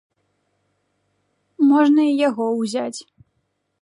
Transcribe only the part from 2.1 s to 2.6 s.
і яго